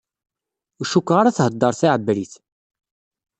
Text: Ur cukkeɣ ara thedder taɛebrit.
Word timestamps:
Ur 0.79 0.87
cukkeɣ 0.91 1.17
ara 1.19 1.35
thedder 1.37 1.73
taɛebrit. 1.79 2.33